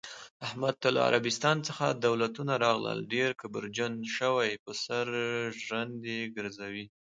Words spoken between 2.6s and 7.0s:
راغلل، ډېر کبرجن شوی، په سر ژرندې ګرځوی.